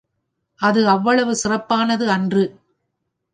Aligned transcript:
அது 0.59 0.87
அவ்வளவு 0.87 1.35
சிறப்பானது 1.35 2.09
அன்று. 2.09 2.45